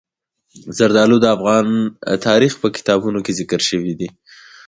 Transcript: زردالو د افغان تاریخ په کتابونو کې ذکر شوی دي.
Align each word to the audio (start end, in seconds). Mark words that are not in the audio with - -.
زردالو 0.77 1.17
د 1.21 1.25
افغان 1.35 1.67
تاریخ 2.27 2.53
په 2.61 2.67
کتابونو 2.75 3.19
کې 3.25 3.31
ذکر 3.39 3.59
شوی 3.69 3.93
دي. 3.99 4.09